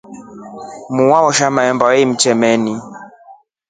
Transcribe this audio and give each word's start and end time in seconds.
Muu 0.93 1.13
weshomra 1.25 1.55
mahemba 1.55 1.85
alimtemeni. 1.89 2.73